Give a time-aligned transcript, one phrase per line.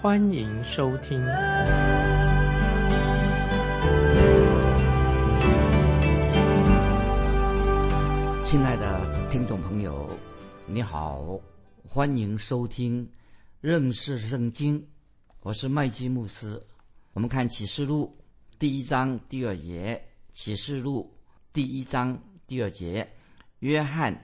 [0.00, 1.18] 欢迎收听。
[8.44, 10.08] 亲爱的听众朋友，
[10.66, 11.40] 你好，
[11.84, 13.10] 欢迎收听
[13.60, 14.86] 认识圣经，
[15.40, 16.62] 我是麦基牧师。
[17.12, 18.16] 我们看启示录
[18.56, 20.00] 第一章第二节，
[20.32, 21.12] 启示录。
[21.52, 23.10] 第一章第二节，
[23.58, 24.16] 约翰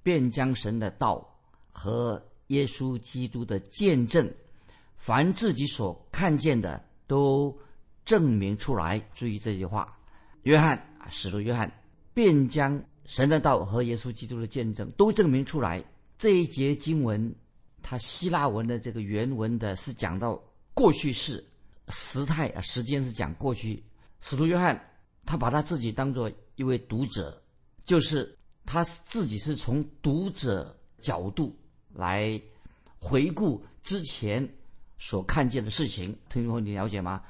[0.00, 1.28] 便将神的道
[1.72, 4.32] 和耶稣基督的见证，
[4.98, 7.56] 凡自己所看见的，都
[8.04, 9.02] 证明出来。
[9.14, 9.98] 注意这句话，
[10.42, 11.72] 约翰啊，使徒约翰
[12.12, 15.82] 便将神的道和耶稣基督的见证都证明出来。
[16.18, 17.34] 这一节经文，
[17.82, 20.38] 它希腊文的这个原文的是讲到
[20.74, 21.42] 过去式
[21.88, 23.82] 时态啊，时间是讲过去。
[24.20, 24.78] 使徒约翰
[25.24, 26.30] 他把他自己当做。
[26.58, 27.40] 一位读者，
[27.84, 31.56] 就是他自己是从读者角度
[31.94, 32.42] 来
[32.98, 34.42] 回顾之前
[34.98, 36.16] 所看见的事情。
[36.28, 37.22] 听众朋友，你了解吗？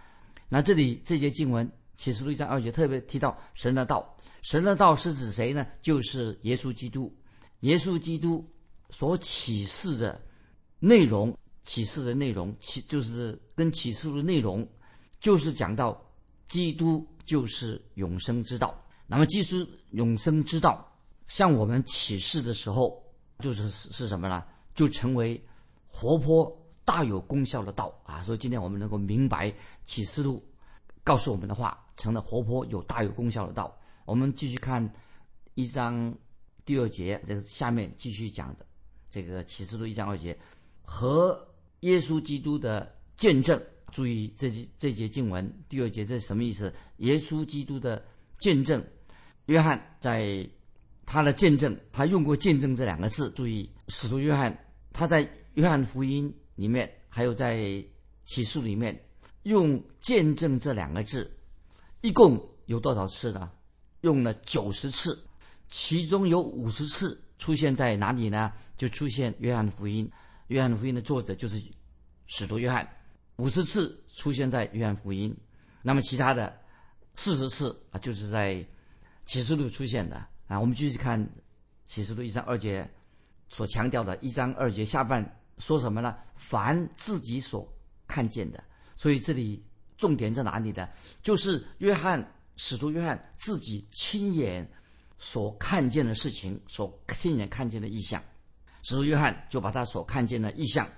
[0.49, 5.67] 那这里这节经文启示录一章二节特别提到神的道，神的道是指谁呢？
[5.83, 7.15] 就是耶稣基督。
[7.61, 8.49] 耶稣基督
[8.91, 10.21] 所启示的
[10.79, 14.67] 内容，启示的内容，启就是跟启示的内容，
[15.21, 16.01] 就是讲到
[16.47, 18.81] 基督就是永生之道。
[19.07, 20.87] 那么，基督永生之道
[21.27, 23.03] 向我们启示的时候，
[23.41, 24.45] 就是是什么呢？
[24.75, 25.43] 就成为
[25.89, 26.57] 活泼
[26.89, 28.23] 大有功效的道啊！
[28.23, 29.53] 所以今天我们能够明白
[29.85, 30.43] 启示录
[31.05, 33.79] 告诉我们的话，成了活泼有大有功效的道。
[34.07, 34.91] 我们继续看
[35.53, 36.17] 一章
[36.65, 38.65] 第二节，这个下面继续讲的
[39.11, 40.35] 这个启示录一章二节
[40.81, 41.39] 和
[41.81, 43.61] 耶稣基督的见证。
[43.93, 46.73] 注意这这节经文第二节这是什么意思？
[46.99, 48.03] 耶稣基督的
[48.39, 48.83] 见证。
[49.45, 50.49] 约翰在
[51.05, 53.31] 他的见证，他用过“见证”这两个字。
[53.33, 54.59] 注意，使徒约翰
[54.91, 57.57] 他在约翰福音里面，还有在
[58.25, 59.03] 启示里面，
[59.45, 61.31] 用“见证”这两个字，
[62.03, 63.51] 一共有多少次呢？
[64.03, 65.19] 用了九十次，
[65.69, 68.53] 其中有五十次出现在哪里呢？
[68.77, 70.11] 就出现约翰福音。
[70.49, 71.59] 约翰福音的作者就是
[72.27, 72.87] 使徒约翰，
[73.37, 75.35] 五十次出现在约翰福音。
[75.81, 76.55] 那么其他的
[77.15, 78.67] 四十次啊，就是在。
[79.29, 81.23] 启示录出现的啊，我们继续看
[81.85, 82.91] 启示录一章二节
[83.51, 85.23] 所强调的一章二节下半
[85.59, 86.17] 说什么呢？
[86.37, 87.67] 凡自己所
[88.07, 88.63] 看见的，
[88.95, 89.65] 所以这里
[89.97, 90.89] 重点在哪里呢？
[91.23, 92.25] 就是约翰
[92.57, 94.69] 使徒约翰自己亲眼
[95.19, 98.23] 所看见的事情，所亲眼看见的意象，
[98.83, 100.89] 使徒约翰就把他所看见的意象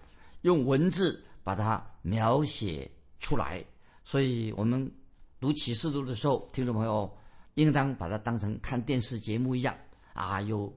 [0.42, 3.64] 用文字把它描写出来。
[4.04, 4.90] 所以我们
[5.38, 7.10] 读启示录的时候，听众朋友。
[7.54, 9.76] 应当把它当成看电视节目一样
[10.14, 10.72] 啊，有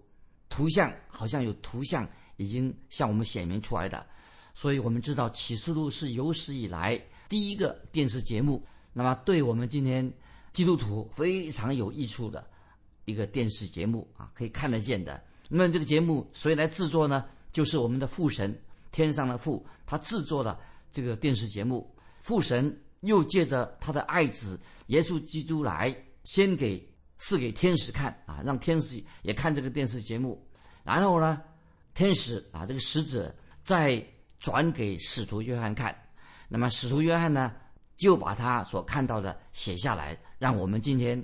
[0.50, 2.06] 图像，好像有图像
[2.44, 4.06] 已经向我们显明出来的。
[4.54, 10.12] 所以我们知道启示录是有史以来第一个电视节目，那么对我们今天
[10.52, 12.46] 基督徒非常有益处的
[13.06, 15.20] 一个电视节目啊，可以看得见的。
[15.50, 17.26] 那么这个节目谁来制作呢？
[17.52, 18.56] 就是我们的父神，
[18.92, 20.60] 天上的父，他制作了
[20.92, 21.90] 这个电视节目。
[22.22, 25.96] 父神又借着他的爱子耶稣基督来。
[26.24, 26.82] 先给
[27.18, 30.42] 赐给天使看啊，让天使也看这个电视节目，
[30.86, 31.42] 然后呢，
[31.94, 33.34] 天使啊这个使者
[33.64, 34.04] 再
[34.40, 35.96] 转给使徒约翰看，
[36.48, 37.54] 那么使徒约翰呢
[37.96, 41.24] 就把他所看到的写下来，让我们今天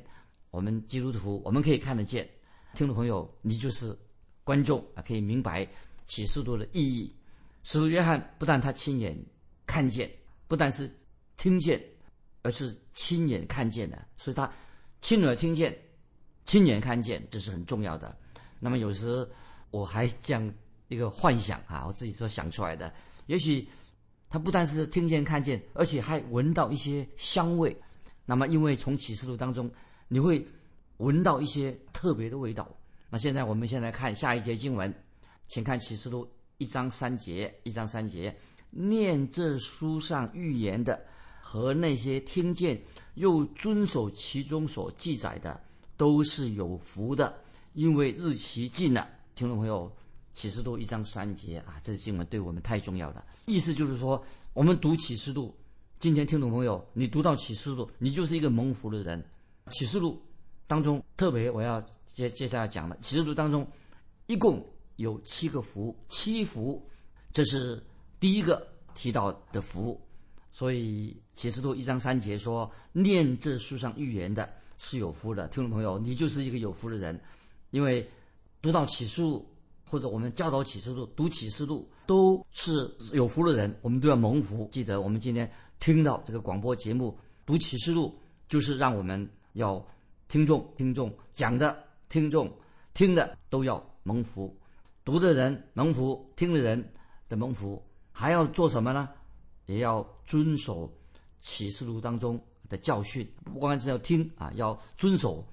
[0.52, 2.30] 我们基督徒我们可以看得见。
[2.74, 3.98] 听众朋友，你就是
[4.44, 5.68] 观众啊，可以明白
[6.06, 7.16] 启示录的意义。
[7.64, 9.18] 使徒约翰不但他亲眼
[9.66, 10.10] 看见，
[10.48, 10.90] 不但是
[11.36, 11.84] 听见，
[12.42, 14.52] 而是亲眼看见的，所以他。
[15.02, 15.74] 亲耳听见，
[16.44, 18.14] 亲眼看见，这是很重要的。
[18.60, 19.26] 那么有时
[19.72, 20.54] 我还这样
[20.88, 22.94] 一个幻想啊，我自己所想出来的。
[23.28, 23.68] 也许
[24.30, 27.76] 他不但是听见看见，而且还闻到一些香味。
[28.26, 29.70] 那么因为从启示录当中，
[30.08, 30.46] 你会
[30.98, 32.70] 闻到一些特别的味道。
[33.10, 34.94] 那现在我们先来看下一节经文，
[35.48, 38.36] 请看启示录一章三节，一章三节，
[38.70, 41.04] 念这书上预言的
[41.42, 42.80] 和那些听见。
[43.16, 45.62] 又遵守其中所记载的，
[45.98, 47.38] 都是有福的，
[47.74, 49.10] 因为日期近了。
[49.40, 49.90] 听众朋友，
[50.34, 53.26] 启示录一章三节啊，这经文对我们太重要了。
[53.46, 54.22] 意思就是说，
[54.52, 55.56] 我们读启示录，
[55.98, 59.26] 今天听众朋友，你读到启示录，你就是一个蒙福的人。
[59.70, 60.22] 启示录
[60.68, 63.66] 当中特别我要接接下来讲的，启示录当中
[64.26, 64.62] 一共
[64.98, 66.86] 有七个福，七福，
[67.32, 67.82] 这是
[68.20, 69.98] 第一个提到的福。
[70.52, 75.48] 所以启示录一章三节说，念这书上预言的是有福的。
[75.48, 77.18] 听众朋友，你就是一个有福的人，
[77.70, 78.06] 因为
[78.62, 79.46] 读到启示录。
[79.92, 84.70] 或者我们教导启示录、读启示录都是有福的人，我们都要蒙福。
[84.72, 88.16] 记得我们今天听到这个广播节目读启示录，
[88.48, 89.84] 就是让我们要
[90.28, 91.76] 听众、听众讲的、
[92.08, 92.56] 听众
[92.94, 94.56] 听的都要蒙福。
[95.04, 96.94] 读的人蒙福，听的人
[97.28, 99.10] 的蒙福，还要做什么呢？
[99.66, 100.88] 也要遵守
[101.40, 102.40] 启示录当中
[102.70, 105.44] 的教训，不光是要听啊，要遵守。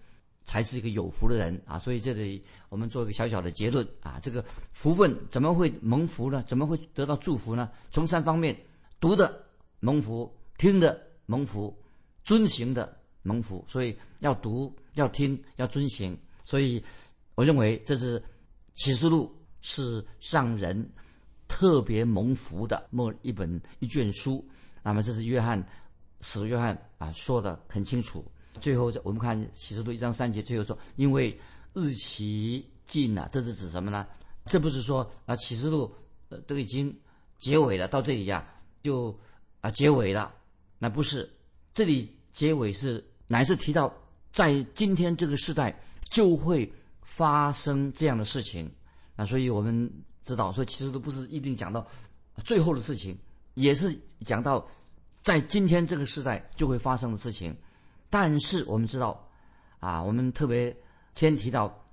[0.47, 1.77] 才是一个有福的人啊！
[1.77, 6.43] 所以这里我们做一个小小的结论啊，这个福分怎么会蒙福呢？
[6.47, 7.69] 怎么会得到祝福呢？
[7.91, 8.57] 从三方面：
[9.01, 9.45] 读的
[9.81, 11.77] 蒙福，听的蒙福，
[12.23, 13.63] 遵行的蒙福。
[13.67, 16.17] 所以要读、要听、要遵行。
[16.45, 16.83] 所以
[17.35, 18.23] 我认为这是
[18.77, 20.89] 启示录是让人
[21.49, 24.49] 特别蒙福的末一本一卷书。
[24.81, 25.61] 那么这是约翰
[26.21, 28.25] 使约翰啊说的很清楚。
[28.61, 31.39] 最后，我们看启示录一章三节，最后说：“因为
[31.75, 34.07] 日期近了。”这是指什么呢？
[34.47, 35.93] 这不是说啊，启示录
[36.29, 36.97] 呃都已经
[37.39, 38.47] 结尾了，到这里呀
[38.83, 39.17] 就
[39.61, 40.35] 啊结尾了。
[40.79, 41.29] 那不是，
[41.75, 43.93] 这里结尾是乃是提到
[44.31, 45.77] 在今天这个时代
[46.11, 46.71] 就会
[47.03, 48.71] 发生这样的事情。
[49.17, 49.91] 那所以我们
[50.23, 51.87] 知道，说其实都不是一定讲到
[52.45, 53.19] 最后的事情，
[53.55, 54.67] 也是讲到
[55.23, 57.57] 在今天这个时代就会发生的事情。
[58.19, 59.29] 但是我们知道，
[59.79, 60.75] 啊，我们特别
[61.15, 61.87] 先提到，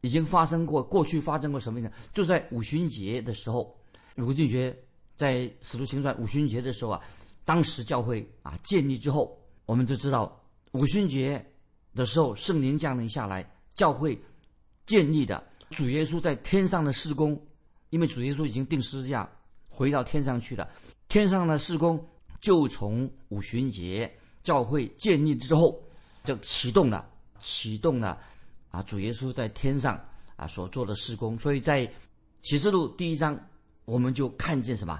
[0.00, 1.88] 已经发生过，过去发生过什么呢？
[2.12, 3.72] 就在五旬节的时候，
[4.16, 4.76] 五旬节
[5.14, 7.00] 在使徒行传五旬节的时候啊，
[7.44, 11.46] 当时教会啊建立之后，我们就知道五旬节
[11.94, 14.20] 的时候圣灵降临下来，教会
[14.84, 15.40] 建立的
[15.70, 17.40] 主耶稣在天上的事工，
[17.90, 19.30] 因为主耶稣已经定十字架
[19.68, 20.68] 回到天上去了，
[21.06, 22.04] 天上的事工
[22.40, 24.12] 就从五旬节。
[24.48, 25.78] 教会建立之后，
[26.24, 27.06] 就启动了，
[27.38, 28.18] 启动了，
[28.70, 30.02] 啊，主耶稣在天上
[30.36, 31.38] 啊所做的施工。
[31.38, 31.86] 所以在
[32.40, 33.38] 启示录第一章，
[33.84, 34.98] 我们就看见什么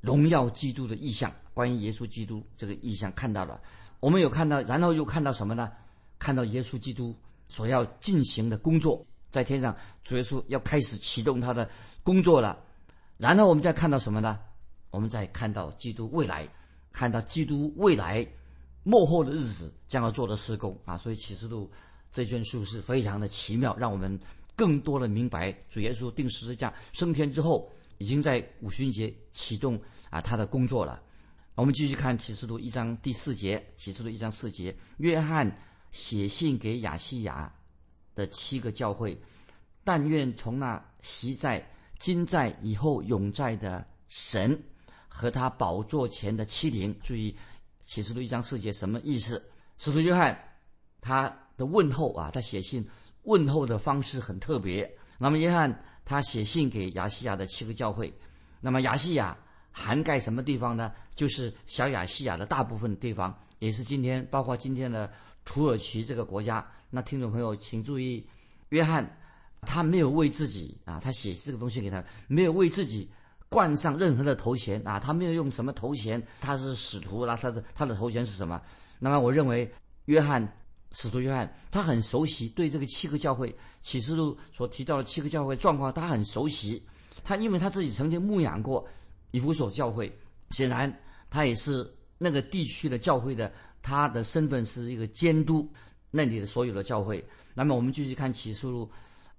[0.00, 3.60] 荣耀基督的意象，关于耶稣基督这个意象看到了。
[4.00, 5.70] 我们有看到，然后又看到什么呢？
[6.18, 7.14] 看到耶稣基督
[7.48, 11.68] 所要进行的工作，在天上，主耶稣要开始启动他的
[12.02, 12.58] 工作了。
[13.18, 14.40] 然后我们再看到什么呢？
[14.90, 16.48] 我们再看到基督未来，
[16.92, 18.26] 看到基督未来。
[18.88, 21.68] 幕后的日子将要做的施工啊，所以启示录
[22.12, 24.16] 这卷书是非常的奇妙，让我们
[24.54, 27.68] 更多的明白主耶稣定十字架升天之后，
[27.98, 29.76] 已经在五旬节启动
[30.08, 31.02] 啊他的工作了。
[31.56, 35.50] 我们继续看启示录一章第四节，启示录一章四节，约翰
[35.90, 37.52] 写信给亚细亚
[38.14, 39.20] 的七个教会，
[39.82, 41.68] 但愿从那习在、
[41.98, 44.56] 今在、以后永在的神
[45.08, 47.34] 和他宝座前的七灵，注意。
[47.86, 49.42] 启示录一章四节什么意思？
[49.78, 50.36] 使徒约翰
[51.00, 52.84] 他的问候啊，他写信
[53.22, 54.92] 问候的方式很特别。
[55.18, 58.12] 那么约翰他写信给亚细亚的七个教会，
[58.60, 59.38] 那么亚细亚
[59.70, 60.92] 涵盖什么地方呢？
[61.14, 65.10] 就是小亚细亚的大部分地方，也是今天包括今天的
[65.44, 66.66] 土耳其这个国家。
[66.90, 68.26] 那听众朋友请注意，
[68.70, 69.18] 约翰
[69.62, 73.08] 他没有为自己啊，他写这个东西给他，没有为自己。
[73.48, 78.60] 冠上任何的头衔啊，他没有用什么头衔，他是使徒，那他的他的头衔是什么？
[78.98, 79.70] 那么我认为，
[80.06, 80.46] 约翰
[80.92, 86.84] 使徒约翰他很熟悉对这个七个教会启示录所提到的七个教会状况，他很熟悉。
[87.24, 88.86] 他因为他自己曾经牧养过
[89.30, 90.12] 以弗所教会，
[90.50, 90.92] 显然
[91.30, 91.88] 他也是
[92.18, 95.68] 那个地区的教会的，他的身份是一个监督
[96.10, 97.24] 那里的所有的教会。
[97.54, 98.90] 那么我们继续看启示录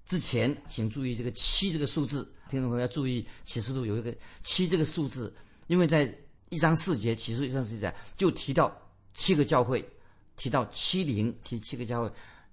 [0.05, 2.31] 之前，请注意这个七这个数字。
[2.47, 5.33] 听众朋友要注意，启示录有一个七这个数字，
[5.67, 6.13] 因为在
[6.49, 8.75] 一章四节，启示录一章四节就提到
[9.13, 9.85] 七个教会，
[10.35, 12.11] 提到七灵，提七个教会，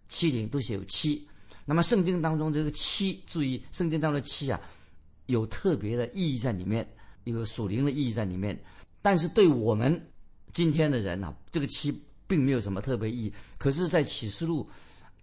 [0.09, 1.27] 七灵都写有七。
[1.65, 4.61] 那么圣经当中这个七，注意圣经当中的七啊，
[5.27, 6.87] 有特别的意义在里面，
[7.25, 8.59] 有属灵的意义在里面。
[9.01, 9.99] 但是对我们
[10.53, 11.97] 今天的人呢，这个七
[12.27, 13.33] 并没有什么特别意义。
[13.59, 14.69] 可是，在启示录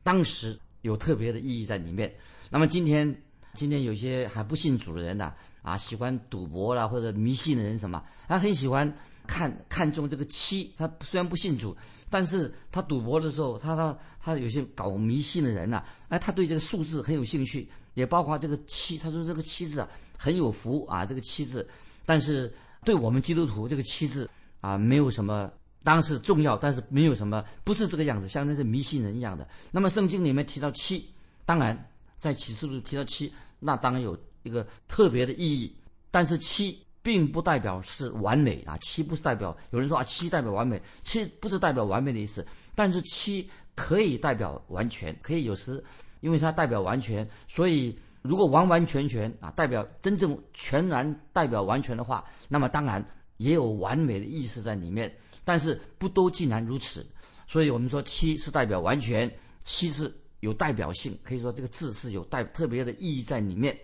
[0.01, 2.13] 当时有特别的意义在里面。
[2.49, 3.13] 那么今天。
[3.53, 8.91] 今天有些还不信主的人呐，啊，喜欢赌博啦或者迷信的人什么，他很喜欢
[9.27, 10.73] 看看中这个七。
[10.77, 11.75] 他虽然不信主，
[12.09, 18.97] 但是他赌博的时候，他他他有些搞迷信的人呐，哎，他对这个数字很有兴趣，也包括这个七。
[18.97, 21.67] 他说这个七字啊很有福啊，这个七字。
[22.05, 22.53] 但是
[22.83, 24.29] 对我们基督徒，这个七字
[24.59, 25.51] 啊，没有什么，
[25.83, 29.47] 当然是重要，但是没有什么，不是这个样子，像那些迷信人一样的。
[29.71, 31.05] 那么圣经里面提到七，
[31.45, 31.90] 当然
[32.21, 35.75] 在启示录提到七，那当然有一个特别的意义，
[36.09, 45.83] 但是七并不代表是完美啊，七不是代表有人说啊，七代表完美，七不是代表完美的意思，但是七可以代表完全，可以有时
[46.21, 47.97] 因为它代表完全，所以。
[48.23, 53.03] 如果完完全全啊，代表真正全然代表完全的话，那么当然
[53.37, 55.11] 也有完美的意思在里面。
[55.43, 57.03] 但是不都竟然如此，
[57.47, 59.27] 所以我们说七是代表完全，
[59.63, 60.07] 七是
[60.41, 63.75] 有代表性，可以说这个字是有代特别的意义在里面。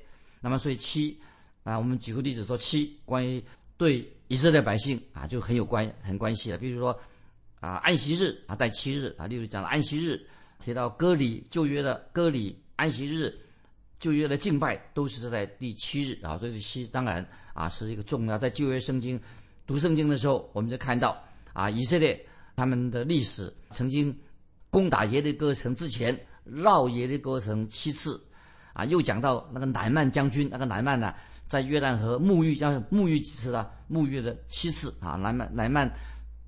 [0.41, 1.17] 那么所以七
[1.63, 3.41] 啊，我们举个例子说七，关于
[3.77, 6.57] 对以色列百姓啊就很有关很关系了。
[6.57, 6.91] 比如说
[7.61, 10.21] 啊安息日啊带七日啊，例如讲的安息日，
[10.59, 13.33] 提到割礼旧约的割礼安息日。
[13.99, 18.37] 旧约的敬拜都是在第七日啊，这是七，当然啊是一个重要。
[18.37, 19.19] 在旧约圣经
[19.65, 21.19] 读圣经的时候，我们就看到
[21.51, 22.23] 啊，以色列
[22.55, 24.15] 他们的历史曾经
[24.69, 26.15] 攻打耶利哥城之前
[26.51, 28.21] 绕耶利哥城七次，
[28.73, 31.13] 啊，又讲到那个乃曼将军，那个乃曼呢，
[31.47, 33.69] 在约旦河沐浴要沐浴几次呢？
[33.89, 35.91] 沐浴了七次啊，乃曼乃曼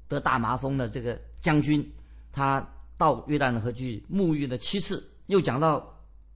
[0.08, 1.86] 得大麻风的这个将军，
[2.32, 2.65] 他
[2.98, 5.96] 到约旦河去沐浴了七次，又讲到。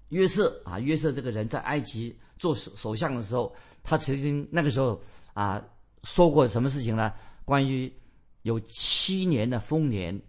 [0.09, 3.51] 约瑟啊，约瑟这个人在埃及做首首相的时候，
[3.81, 5.01] 他曾经那个时候
[5.33, 5.59] 啊
[6.03, 7.11] 说过什么事情呢？
[7.45, 7.91] 关于
[8.43, 10.21] 有七年的丰年，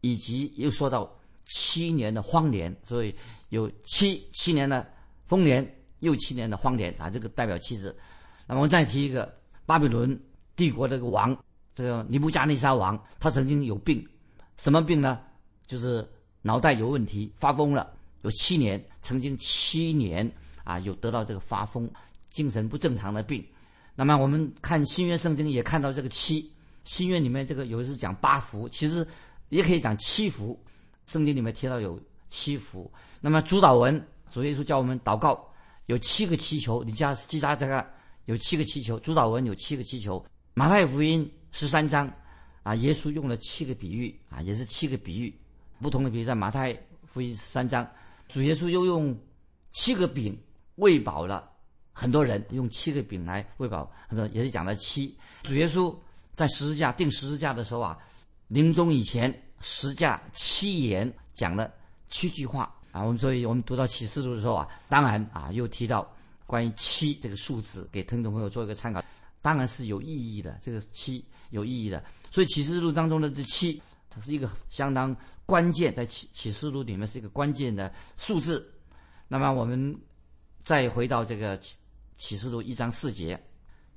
[0.00, 1.08] 以及又说到
[1.50, 3.14] 七年的荒年，所以
[3.50, 4.88] 有七七年的
[5.26, 5.62] 丰年，
[5.98, 7.94] 又七年的荒年啊，这个代表七字。
[8.46, 9.32] 那么我再提一个
[9.66, 10.18] 巴比伦
[10.56, 11.36] 帝国这个王，
[11.74, 14.06] 这个尼布加内沙王，他曾经有病，
[14.56, 15.20] 什么病呢？
[15.66, 16.08] 就是
[16.42, 17.92] 脑袋有问题，发疯了。
[18.22, 20.30] 有七年，曾经七年
[20.64, 21.90] 啊，有得到这个发疯、
[22.28, 23.44] 精神不正常的病。
[23.94, 26.50] 那么我们看新约圣经也看到这个七，
[26.84, 29.06] 新约里面这个有的是讲八福，其实
[29.48, 30.58] 也可以讲七福。
[31.10, 32.88] 圣经里面提到有七福。
[33.20, 34.00] 那么主导文，
[34.30, 35.44] 主耶稣教我们祷告，
[35.86, 36.84] 有七个祈求。
[36.84, 37.84] 你加记下这个
[38.26, 40.24] 有七个祈求，主导文有七个祈求。
[40.54, 42.08] 马太福音十三章
[42.62, 45.34] 啊，耶稣用了七个比喻啊，也是七个比喻，
[45.80, 46.72] 不同的比喻在马太
[47.04, 47.84] 福音十三章。
[48.28, 49.18] 主耶稣又用
[49.72, 50.38] 七个饼
[50.76, 51.50] 喂饱了
[51.92, 55.12] 很多人，用七个饼来喂饱很多，也是讲了七。
[55.42, 55.92] 主耶稣
[56.36, 57.98] 在十字架定十字架的时候啊，
[58.46, 59.28] 临终以前
[59.60, 61.72] 十架七言讲了
[62.08, 63.02] 七句话啊。
[63.02, 66.10] 我们所以我们读到启示录的时候啊，当然啊又提到
[66.46, 69.02] 关于七这个数字，给听众朋友做一个参考，
[69.40, 70.58] 当然是有意义的。
[70.62, 73.80] 这个七有意义的，所以启示录当中的这七。
[74.12, 78.68] 它是一个相当关键，在启启示录里面是一个关键的数字。
[79.28, 79.96] 那么我们
[80.64, 81.76] 再回到这个启
[82.16, 83.40] 启示录一章四节，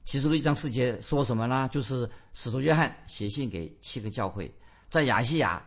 [0.03, 1.67] 启示录一章四节说什么呢？
[1.71, 4.53] 就是使徒约翰写信给七个教会，
[4.93, 5.59] 在亚细亚，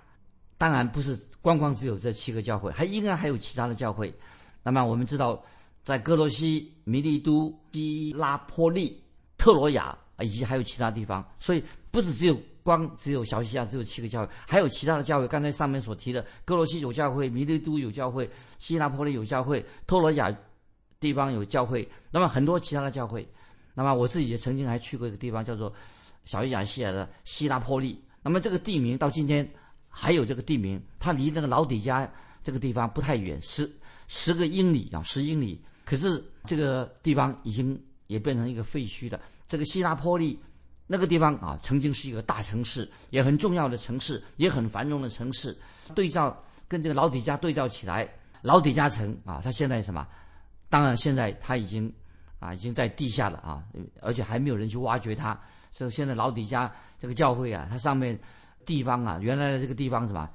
[0.57, 4.15] 当然不是光光只有这七个教会，还应该还有其他的教会。
[4.63, 5.43] 那么我们知道，
[5.83, 9.03] 在哥罗西、米利都、基拉波利、
[9.37, 12.39] 特罗亚以及还有其他地方，所以不是只有。
[12.63, 15.29] 光只有小西亚只有七个教会，还有其他的教会。
[15.29, 18.29] 刚才上面所提的，哥罗西有教会，弥利都有教会，
[18.59, 20.37] 希拉波利有教会，特罗亚
[20.99, 21.89] 地方有教会。
[22.11, 23.25] 那么很多其他的教会。
[23.73, 25.73] 那么我自己也曾经还去过一个地方，叫做
[26.25, 28.03] 小亚细亚的希拉波利。
[28.27, 29.49] 那么这个地名到今天
[29.89, 33.71] 还有这个地名，它离那个老底家这个地方不太远，十
[34.09, 35.63] 十个英里啊，十英里。
[35.85, 39.21] 可是这个地方已经也变成一个废墟的。
[39.47, 40.37] 这个希拉波利。
[40.89, 45.57] 那个地方啊，曾经是一个大城市，也很重要的城市，也很繁荣的城市。
[45.95, 50.05] 对照跟这个老底家对照起来，老底家城啊，它现在什么？
[50.69, 51.93] 当然，现在它已经
[52.39, 53.65] 啊，已经在地下了啊，
[54.01, 55.39] 而且还没有人去挖掘它。
[55.71, 58.19] 所以现在老底下这个教会啊，它上面
[58.65, 60.29] 地方啊，原来的这个地方什么，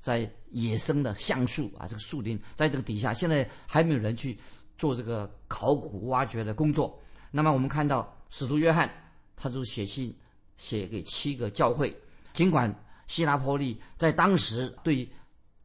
[0.00, 4.38] 在野生的橡树啊，这个树林在这个底下，现在还没有人去
[4.76, 6.98] 做这个考古挖掘的工作。
[7.30, 8.90] 那么我们看到使徒约翰。
[9.34, 10.14] 他就写信
[10.56, 11.92] 写给七个教会，
[12.32, 12.72] 尽管
[13.08, 15.08] 希拉波利在当时对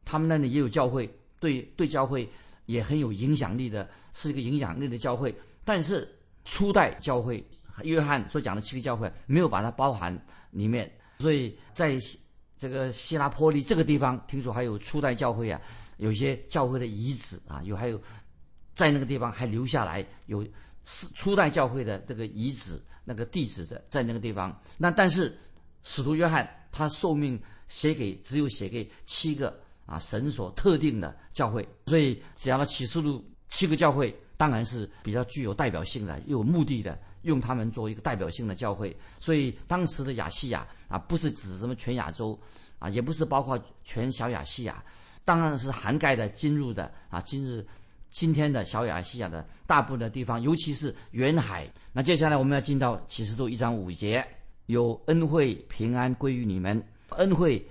[0.04, 1.08] 他们那里也有教会，
[1.38, 2.28] 对对教会
[2.68, 5.34] 也很有影响力的，是一个影响力的教会，
[5.64, 6.08] 但是
[6.44, 7.44] 初代教会
[7.82, 10.14] 约翰所讲的七个教会没有把它包含
[10.52, 11.98] 里面，所以在
[12.56, 15.60] 这个希拉波利这个地方，听说还有初代教会啊，
[15.96, 18.00] 有些教会的遗址啊，有还有
[18.74, 20.46] 在那个地方还留下来有
[20.84, 22.80] 是初代教会的这个遗址。
[23.10, 25.34] 那个地址在在那个地方，那但是
[25.82, 38.94] 使徒约翰他受命写给只有写给七个啊神所特定的教会，所以只要他启示录七个教会当然是比较具有代表性的，有目的的，用他们做一个代表性的教会。
[39.18, 42.38] 所以当时的亚细亚啊，不是指什么全亚洲
[42.78, 44.84] 啊，也不是包括全小亚细亚，
[45.24, 47.66] 当然是涵盖的进入的啊，今日
[48.10, 51.66] 今天的小亚细亚的大部分的地方，尤其是远海。
[51.92, 54.24] 那接下来我们要进到启示录一章五节，
[54.66, 56.80] 有恩惠平安归于你们。
[57.16, 57.66] 恩惠，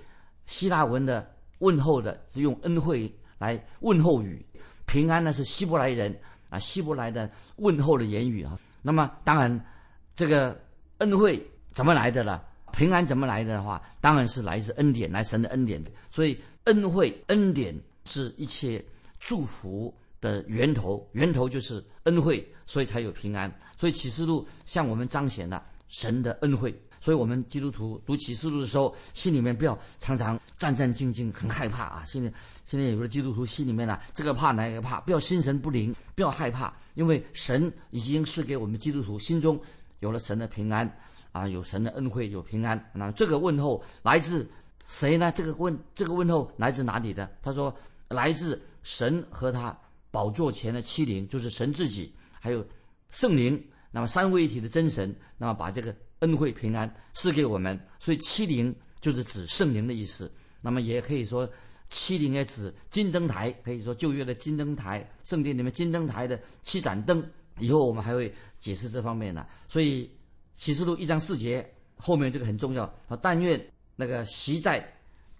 [0.46, 1.26] 希腊文的
[1.58, 4.44] 问候的是用恩惠来问候语，
[4.86, 6.14] 平安呢是希伯来人
[6.50, 8.58] 啊希伯来的问候的言语啊。
[8.82, 9.66] 那么当然，
[10.14, 10.58] 这个
[10.98, 12.44] 恩惠怎么来的了？
[12.72, 15.82] 平安怎么来的话，当然是来自恩典，来神的恩典。
[16.10, 17.74] 所以恩惠恩典
[18.04, 18.84] 是一切
[19.18, 23.52] 祝福的源头，源头就是恩惠，所以才有平安。
[23.76, 26.72] 所以启示录向我们彰显了神的恩惠。
[27.00, 32.04] 所以我们基督徒读启示录的时候，心里面不要常常战战兢兢，很害怕啊！
[32.06, 32.32] 现在
[32.64, 39.60] 现在有的基督徒心里面呢，这个怕那个怕，不要心神不宁，不要害怕，因为神已经是给我们基督徒心中
[40.00, 40.90] 有了神的平安
[41.32, 42.90] 啊，有神的恩惠，有平安。
[42.92, 44.48] 那这个问候来自
[44.86, 45.30] 谁呢？
[45.32, 47.30] 这个问这个问候来自哪里的？
[47.42, 47.74] 他说
[48.08, 49.76] 来自神和他
[50.10, 52.66] 宝座前的七灵，就是神自己，还有
[53.10, 55.94] 圣灵，那么三位一体的真神，那么把这个。
[56.20, 60.30] 恩惠平安赐给我们，所以七灵就是指圣灵的意思。
[60.60, 61.48] 那么也可以说，
[61.88, 67.24] 七灵也指金灯台，可以说旧约的金灯台，圣殿里面金灯台的七盏灯。
[67.60, 69.46] 以后我们还会解释这方面的。
[69.66, 70.08] 所以
[70.54, 73.18] 启示录一章四节后面这个很重要啊！
[73.20, 73.60] 但愿
[73.96, 74.86] 那个习在、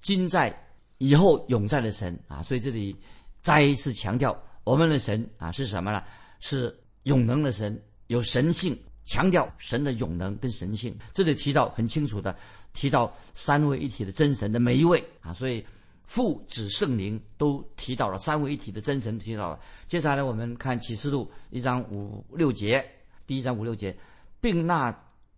[0.01, 0.53] 今在、
[0.99, 2.43] 以后永在的神啊！
[2.43, 2.97] 所以这里
[3.41, 6.03] 再一次强调，我们的神啊是什么呢？
[6.41, 8.77] 是永能的神，有神性。
[9.09, 12.37] 强调神的永能跟神性，这里提到很清楚的，
[12.75, 15.65] 提到三位一体的真神的每一位啊，所以
[16.05, 19.59] 父子圣灵都提到了三位一体的真神提到了。
[19.87, 22.87] 接下来我们看启示录一章五六节，
[23.27, 23.97] 第一章五六节，
[24.43, 24.95] 并那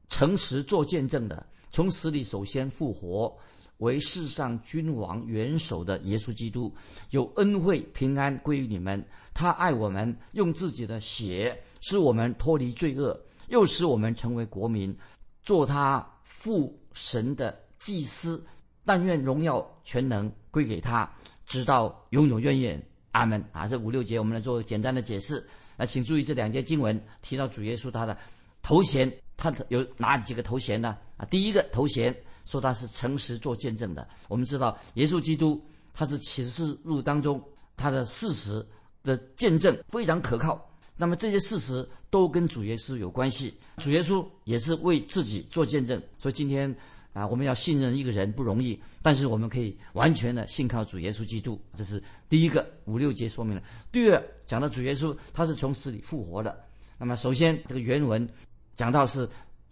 [0.08, 3.32] 诚实做见证的，从死里首先复活，
[3.78, 6.74] 为世上君王元首的耶稣基督，
[7.10, 9.04] 有恩惠平安归于你们。
[9.32, 13.18] 他爱我们，用自己的血使我们脱离罪恶。
[13.50, 14.96] 又使我们成为国民，
[15.42, 18.44] 做他父神的祭司。
[18.82, 21.08] 但愿荣耀全能归给他，
[21.46, 22.82] 直到永永远远。
[23.12, 23.44] 阿门。
[23.52, 25.46] 啊，这五六节我们来做简单的解释。
[25.76, 28.16] 那请注意这两节经文提到主耶稣他的
[28.62, 30.96] 头衔，他有哪几个头衔呢？
[31.16, 34.08] 啊，第一个头衔说他是诚实做见证的。
[34.28, 37.42] 我们知道耶稣基督他是启示录当中
[37.76, 38.64] 他的事实
[39.02, 40.69] 的见证非常可靠。
[41.00, 45.98] 那么这些事实都跟主耶稣有关系，主耶稣也是为自己做见证。
[46.18, 46.76] 所以今天
[47.14, 51.58] 啊，我们要信任一个人不容易，但是我们可以完全的信靠主耶稣基督。
[51.74, 53.62] 这是第一个五六节说明了。
[53.90, 56.62] 第二，讲到主耶稣他是从死里复活的。
[56.98, 58.28] 那么首先这个原文
[58.76, 59.26] 讲到是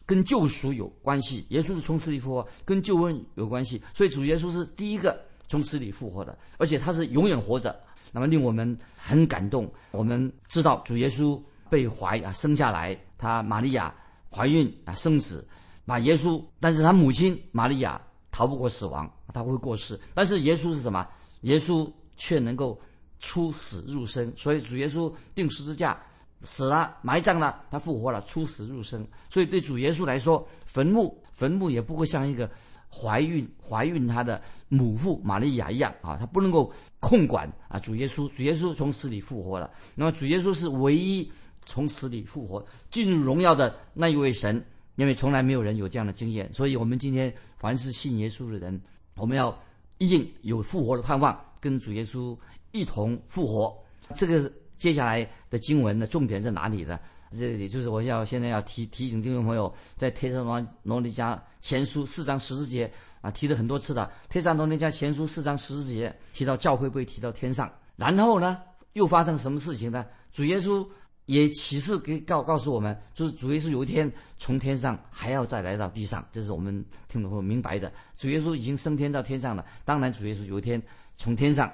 [0.06, 3.82] 跟救赎有关系，耶稣是从死里复活，跟救恩有关系。
[3.92, 7.74] 所以主耶稣是第一个从死里复活的，而且他是永远活着。
[8.10, 9.70] 那么令我们很感动。
[9.90, 13.94] 我们知道主耶稣被怀啊生下来，他玛利亚
[14.30, 15.46] 怀孕啊生子，
[15.84, 19.98] 把耶稣，但是他母亲玛利亚逃不过死亡，他会过世。
[20.14, 21.06] 但是耶稣是什么？
[21.42, 22.80] 耶稣却能够
[23.20, 24.32] 出死入生。
[24.36, 26.00] 所以主耶稣钉十字架
[26.42, 29.06] 死了，埋葬了，他复活了，出死入生。
[29.28, 32.50] 所以对主耶稣来说，坟墓坟墓也不会像一个。
[32.90, 37.78] 怀孕怀孕她的母父玛利亚一样啊，她不能够控管啊。
[37.78, 39.70] 主耶稣，主耶稣从死里复活了。
[39.94, 41.30] 那么主耶稣是唯一
[41.64, 44.64] 从死里复活、进入荣耀的那一位神，
[44.96, 46.52] 因为从来没有人有这样的经验。
[46.52, 48.80] 所以，我们今天凡是信耶稣的人，
[49.16, 49.56] 我们要
[49.98, 52.36] 一定有复活的盼望，跟主耶稣
[52.72, 53.76] 一同复活。
[54.16, 56.98] 这个接下来的经文的重点在哪里呢？
[57.30, 68.62] 这里就是我要现在要提提醒听众朋友，在《天上罗罗尼迦前书》四章十四节啊，提了很多次的《天上罗尼迦前书》四章十四节提到教会被提到天上，然后呢，
[68.94, 70.06] 又发生什么事情呢？
[70.32, 70.86] 主耶稣
[71.26, 76.72] 也启示给告告诉我们，就是主耶稣有一天从天上还要再来到地上，这是我们
[77.08, 77.92] 听众朋友明白的。
[78.16, 80.82] 主耶稣已经升天到天上了，当然主耶稣有一天
[81.18, 81.70] 从天上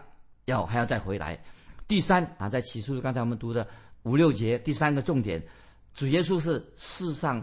[0.47, 1.41] 要还要再回来。
[1.87, 3.67] 第三啊，在启示刚才我们读的。
[4.05, 5.43] 五六节第三个重点，
[5.95, 7.43] 主耶稣是世上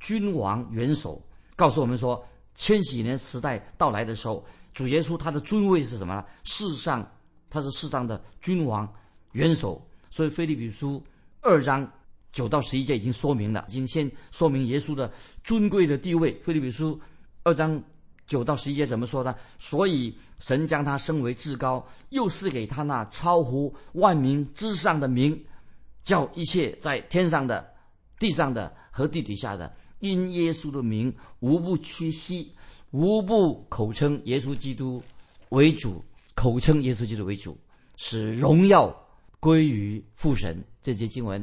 [0.00, 1.22] 君王元首，
[1.56, 2.22] 告诉我们说，
[2.54, 6.24] 千禧年时代到来的时候，主耶稣他的尊位是什么呢？
[6.44, 7.06] 世上
[7.48, 8.90] 他是世上的君王
[9.32, 11.02] 元首，所以菲利比书
[11.40, 11.90] 二章
[12.32, 15.10] 九到十一节已经说明了，已经先说明耶稣的
[15.42, 16.38] 尊贵的地位。
[16.42, 17.00] 菲利比书
[17.44, 17.82] 二章
[18.26, 19.34] 九到十一节怎么说呢？
[19.58, 25.42] 所以神将他升为至高，又是给他那超乎万民之上的名。
[26.04, 27.66] 叫一切在天上的、
[28.20, 32.52] 地上的和地底下的，因耶稣的名，无不屈膝，
[32.92, 35.02] 无不口称耶稣基督
[35.48, 37.58] 为主，口称耶稣基督为主，
[37.96, 38.94] 使荣耀
[39.40, 40.62] 归于父神。
[40.82, 41.42] 这些经文，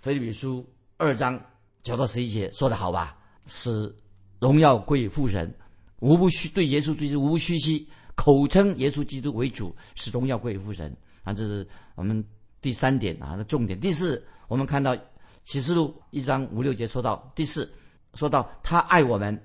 [0.00, 0.64] 腓立比书
[0.98, 1.40] 二章
[1.82, 3.16] 九到十一节说的好吧？
[3.46, 3.92] 使
[4.38, 5.52] 荣耀归于父神，
[6.00, 10.94] 无不虚对耶稣基督无不虚膝，口称耶稣基督为主，使荣耀归于父神。
[11.24, 12.22] 啊，这是我们
[12.62, 13.78] 第三点啊的重点。
[13.78, 14.96] 第四，我们看到
[15.44, 17.70] 启示录一章五六节说到第四，
[18.14, 19.38] 说到他爱我们，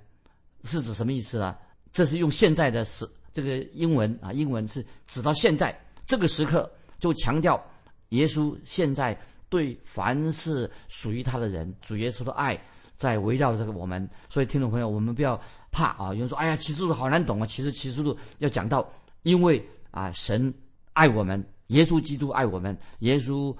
[0.64, 1.58] 是指什么意思呢？
[1.92, 7.62] 这是用现在的时这个英文啊，英文是指到现在这个时刻，就强调
[8.10, 12.60] 耶稣现在对凡是属于他的人，主耶稣的爱
[12.96, 14.08] 在围绕这个我们。
[14.30, 15.40] 所以听众朋友，我们不要
[15.72, 16.14] 怕啊！
[16.14, 18.88] 有人说：“哎呀，启示录好难懂啊！”其实启示录要讲到，
[19.24, 20.54] 因为啊，神
[20.94, 21.44] 爱我们。
[21.68, 23.56] 耶稣基督爱我们，耶稣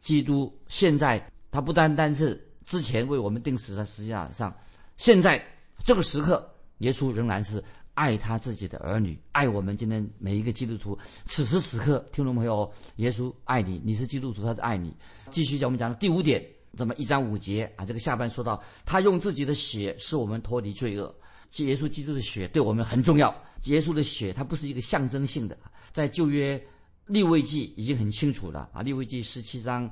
[0.00, 4.54] 基督现在他不单单是之前为我们定死在十字架上，
[4.96, 5.42] 现在
[5.84, 7.62] 这个时刻，耶稣仍然是
[7.94, 10.96] 爱他自己的儿女，爱我们今天每一个基督徒。
[11.24, 14.96] 此时此刻，听众朋友，耶稣爱你，你是基督徒，他是爱你。
[15.30, 21.12] 继续讲我们讲的第五点，这么一章五节啊，这个下半说到，他用自己的血使我们脱离罪恶，
[21.56, 23.34] 耶稣基督的血对我们很重要。
[23.64, 25.58] 耶稣的血，它不是一个象征性的，
[25.90, 26.62] 在旧约。
[27.10, 28.82] 利未记已经很清楚了啊！
[28.82, 29.90] 利未记十七章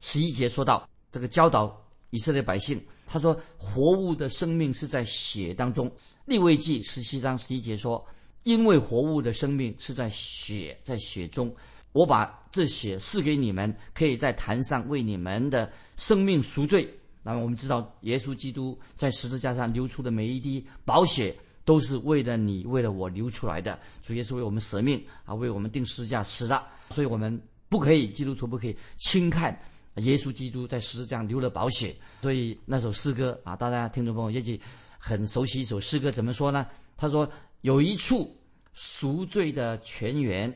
[0.00, 1.76] 十一节说到这个教导
[2.10, 5.90] 以色列百姓，他说活物的生命是在血当中。
[6.26, 8.06] 利未记十七章十一节说，
[8.44, 11.52] 因为活物的生命是在血，在血中，
[11.90, 16.88] 我把这血赐给你们，可以在坛上为你们的生命赎罪。
[17.24, 21.34] 那么我们知道，耶稣基督在十字架上流出的每一滴宝血。
[21.64, 23.78] 都是为了你，为了我流出来的。
[24.02, 26.66] 主耶稣为我们舍命啊，为我们定十字架死的。
[26.90, 29.56] 所以我们不可以，基督徒不可以轻看
[29.96, 31.94] 耶稣基督在十字架流了宝血。
[32.22, 34.60] 所以那首诗歌啊，大家听众朋友也许
[34.98, 36.66] 很熟悉一首诗歌，怎么说呢？
[36.96, 37.30] 他说
[37.62, 38.36] ：“有一处
[38.72, 40.52] 赎罪的泉源，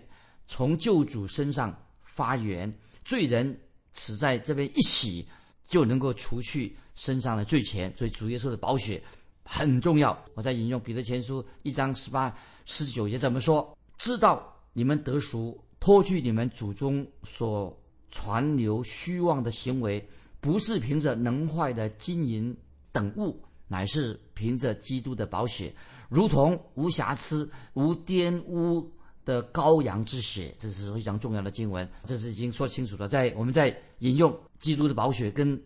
[0.46, 2.72] 从救主身上发源，
[3.04, 3.56] 罪人
[3.92, 5.26] 只在这边一洗，
[5.68, 7.92] 就能够除去身上的罪钱。
[7.96, 9.02] 所以主耶稣的宝血。”
[9.44, 13.76] 很重要，我在引用彼得前书一章十八、十九节怎么说？
[13.98, 17.78] 知道你们得赎，脱去你们祖宗所
[18.10, 20.04] 传流虚妄的行为，
[20.40, 22.56] 不是凭着能坏的金银
[22.90, 25.72] 等物，乃是凭着基督的宝血，
[26.08, 28.90] 如同无瑕疵、无玷污
[29.26, 30.54] 的羔羊之血。
[30.58, 33.06] 这是非常重要的经文，这是已经说清楚了。
[33.08, 35.60] 在我们在引用基督的宝血，跟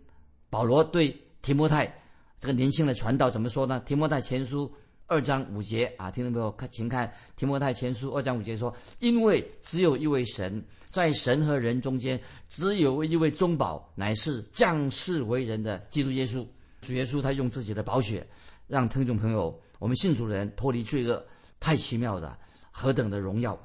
[0.50, 1.92] 保罗对提摩太。
[2.40, 3.81] 这个年轻的传道怎么说呢？
[3.85, 4.72] 提摩太前书
[5.09, 16.46] 二章五节啊，听众朋友看，请看提摩太前书二章五节说：“因为只有一位神，在神和人中间，只有一位中保，乃是降世为人的基督耶稣。
[16.81, 18.24] 主耶稣他用自己的宝血，
[18.68, 21.20] 让听众朋友我们信主的人脱离罪恶，
[21.59, 22.38] 太奇妙的，
[22.70, 23.59] 何等的荣耀！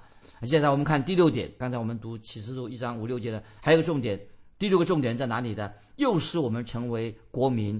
[0.47, 4.19] 现在我们看第六点，刚才我们读启示录一章五六节的，还有个重点，
[4.57, 5.71] 第六个重点在哪里的？
[5.97, 7.79] 又使我们成为国民。”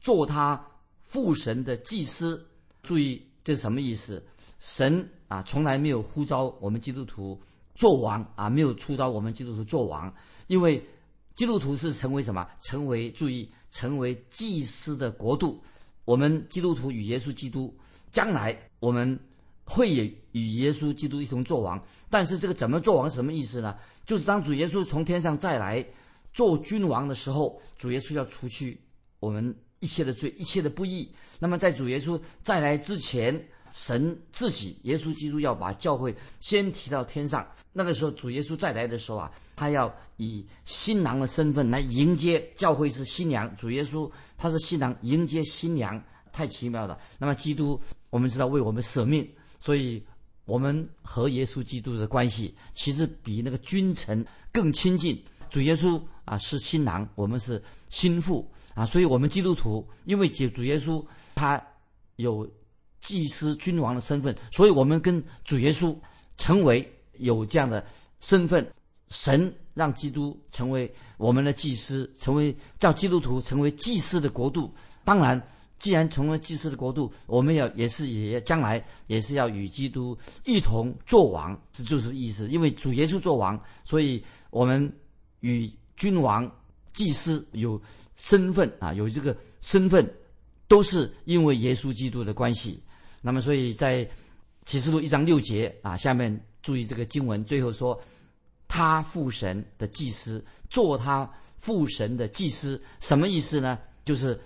[0.00, 0.60] 做他
[1.02, 2.44] 父神的祭司，
[2.82, 4.22] 注意这是什么意思？
[4.58, 7.40] 神啊，从来没有呼召我们基督徒
[7.74, 10.12] 做王啊，没有出召我们基督徒做王，
[10.46, 10.82] 因为
[11.34, 12.46] 基督徒是成为什么？
[12.60, 15.62] 成为注意，成为祭司的国度。
[16.04, 17.74] 我们基督徒与耶稣基督，
[18.10, 19.18] 将来我们
[19.64, 21.82] 会也与耶稣基督一同做王。
[22.08, 23.76] 但是这个怎么做王什么意思呢？
[24.04, 25.84] 就是当主耶稣从天上再来
[26.32, 28.80] 做君王的时候，主耶稣要除去
[29.18, 29.54] 我们。
[29.80, 31.10] 一切的罪，一切的不义。
[31.38, 37.46] 那么，在主耶稣再来之前，神自己，耶稣基督要把教会先提到天上。
[37.72, 43.54] 那个时候，主耶稣再来的时候啊，他要以新郎的身份来迎接教会，是新娘。
[43.56, 46.98] 主耶稣他是新郎，迎接新娘，太奇妙了。
[47.18, 49.26] 那么，基督我们知道为我们舍命，
[49.58, 50.04] 所以
[50.44, 55.22] 我们和耶稣基督的关系其实比那个君臣更亲近。
[55.48, 58.48] 主耶稣啊是新郎，我们是新妇。
[58.80, 61.62] 啊，所以我们基督徒因为主主耶稣他
[62.16, 62.50] 有
[63.02, 65.94] 祭司君王的身份，所以我们跟主耶稣
[66.38, 67.84] 成为有这样的
[68.20, 68.66] 身份。
[69.10, 74.72] 神让基督成为我们的祭司，成为叫基督徒成为祭司的国度。
[75.04, 75.38] 当然，
[75.78, 80.16] 既然成为祭司的国度，我们要也是也将来也是要与基督
[80.46, 82.48] 一同作王，这就是意思。
[82.48, 84.90] 因为主耶稣作王，所以我们
[85.40, 86.50] 与君王。
[87.00, 87.80] 祭司有
[88.14, 90.06] 身份啊，有这个身份，
[90.68, 92.78] 都是因为耶稣基督的关系。
[93.22, 94.06] 那么，所以在
[94.66, 97.98] 启示录一章六节啊，下面注意这个经文，最后说，
[98.68, 102.78] 他父神的祭司做他父神的祭司。
[102.98, 103.78] 什么意思呢？
[104.04, 104.38] 就是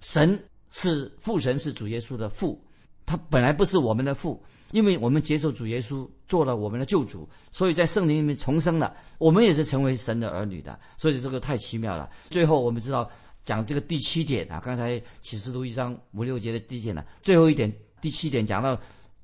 [0.00, 0.36] 神
[0.72, 2.60] 是父神是主耶稣的父，
[3.06, 10.76] 他本来不是我们的父，因为我们接受主耶稣做了我们的救主，所以在圣灵里面重生了，我们也是成为神的儿女的。
[10.98, 12.10] 所以这个太奇妙了。
[12.28, 13.08] 最后我们知道
[13.44, 18.76] 讲这个第七点啊，刚才启示录一章五六节的第一点呢，最后一点第七点讲到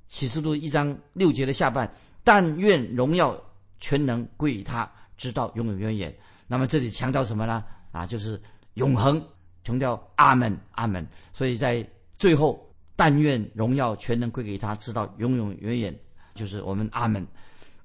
[0.06, 3.36] 启示录一章六节的下半，但愿荣耀
[3.80, 6.16] 全能归于他，直到永永远远。
[6.46, 7.64] 那么这里强调什么呢？
[7.90, 8.40] 啊，就是
[8.74, 9.20] 永恒。
[9.64, 12.67] 强调阿门阿门，所以在最后，
[12.98, 15.96] 但愿荣耀全能归给他，直到永永远远。
[16.34, 17.24] 就是我们阿门。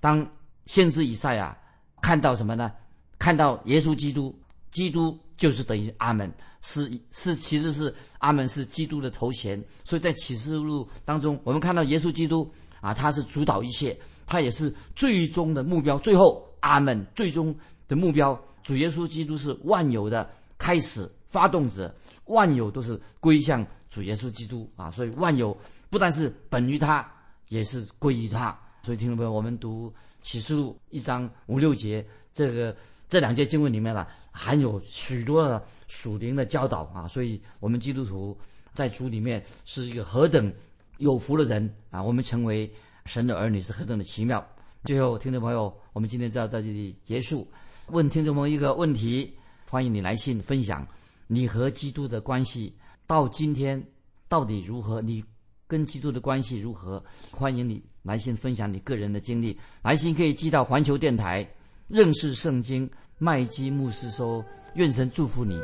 [0.01, 0.27] 当
[0.65, 1.55] 先知以赛亚
[2.01, 2.71] 看到什么呢？
[3.19, 4.35] 看到耶稣基督，
[4.71, 9.63] 基督就是等于阿门，是是其实是阿门是基督的头衔。
[9.83, 13.95] 所以在启示录当中，我们看到耶稣基督啊，他是主导一切，
[14.25, 15.95] 他也是最终的目标。
[15.99, 17.55] 最后阿门，最终
[17.87, 21.07] 的目标，主耶稣基督是万有的开始。
[21.33, 21.91] 发动者，
[22.25, 24.89] 万有都是归向主耶稣基督啊！
[24.91, 25.55] 所以万有
[25.89, 27.09] 不但是本于他，
[27.49, 28.57] 也是归于他。
[28.81, 32.75] 所以听众朋友，我们读启示录一章五六节，这个
[33.07, 37.07] 这两节经文里面呢，含有许多的属灵的教导啊！
[37.07, 38.37] 所以我们基督徒
[38.73, 40.51] 在主里面是一个何等
[40.97, 42.01] 有福的人啊！
[42.01, 42.69] 我们成为
[43.05, 44.45] 神的儿女是何等的奇妙。
[44.83, 47.47] 最后，听众朋友，我们今天就要到这里结束。
[47.87, 49.33] 问听众朋友一个问题，
[49.69, 50.85] 欢迎你来信分享。
[51.27, 52.75] 你和基督的关系
[53.07, 53.83] 到今天
[54.27, 55.01] 到底如何？
[55.01, 55.23] 你
[55.67, 57.03] 跟基督的关系如何？
[57.31, 59.57] 欢迎你来信分享你个人的经历。
[59.81, 61.47] 来信可以寄到环球电台
[61.87, 64.43] 认识圣经麦基牧师收。
[64.75, 65.55] 愿神祝福你，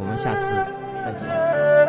[0.00, 0.44] 我们下次
[1.04, 1.85] 再见。